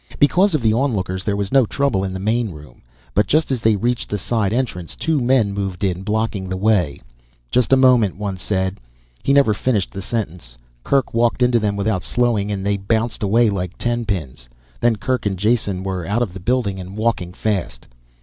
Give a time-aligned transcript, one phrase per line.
[0.17, 2.81] Because of the onlookers there was no trouble in the main room,
[3.13, 6.99] but just as they reached the side entrance two men moved in, blocking the way.
[7.51, 8.79] "Just a moment" one said.
[9.21, 10.57] He never finished the sentence.
[10.83, 14.49] Kerk walked into them without slowing and they bounced away like tenpins.
[14.79, 17.85] Then Kerk and Jason were out of the building and walking fast.